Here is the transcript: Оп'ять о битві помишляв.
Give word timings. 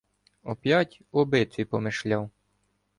Оп'ять 0.43 0.99
о 1.11 1.25
битві 1.25 1.65
помишляв. 1.65 2.29